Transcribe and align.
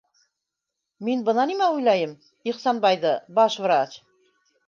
-Мин 1.09 1.19
бына 1.27 1.43
нимә 1.51 1.67
уйлайым: 1.75 2.15
Ихсанбайҙы... 2.53 3.11
баш 3.41 3.61
врач... 3.67 4.01